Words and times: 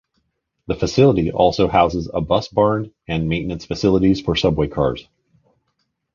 The 0.65 0.73
facility 0.73 1.31
also 1.31 1.67
houses 1.67 2.09
a 2.11 2.21
bus 2.21 2.47
barn 2.47 2.91
and 3.07 3.29
maintenance 3.29 3.65
facilities 3.65 4.19
for 4.19 4.35
subway 4.35 4.67
cars. 4.67 5.07